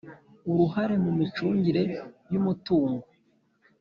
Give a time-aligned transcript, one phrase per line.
[0.49, 1.83] uruhare mu micungire
[2.31, 3.05] y umutungo